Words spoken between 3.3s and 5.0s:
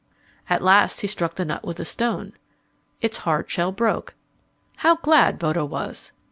shell broke. How